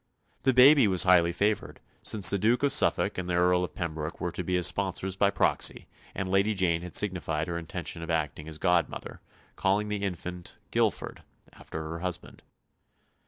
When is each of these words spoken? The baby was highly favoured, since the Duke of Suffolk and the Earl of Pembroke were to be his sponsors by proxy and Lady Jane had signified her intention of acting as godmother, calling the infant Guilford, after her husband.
The 0.41 0.51
baby 0.55 0.87
was 0.87 1.03
highly 1.03 1.31
favoured, 1.31 1.79
since 2.01 2.31
the 2.31 2.39
Duke 2.39 2.63
of 2.63 2.71
Suffolk 2.71 3.19
and 3.19 3.29
the 3.29 3.35
Earl 3.35 3.63
of 3.63 3.75
Pembroke 3.75 4.19
were 4.19 4.31
to 4.31 4.41
be 4.43 4.55
his 4.55 4.65
sponsors 4.65 5.15
by 5.15 5.29
proxy 5.29 5.85
and 6.15 6.27
Lady 6.27 6.55
Jane 6.55 6.81
had 6.81 6.95
signified 6.95 7.47
her 7.47 7.55
intention 7.59 8.01
of 8.01 8.09
acting 8.09 8.47
as 8.47 8.57
godmother, 8.57 9.21
calling 9.55 9.89
the 9.89 10.01
infant 10.01 10.57
Guilford, 10.71 11.21
after 11.53 11.83
her 11.85 11.99
husband. 11.99 12.41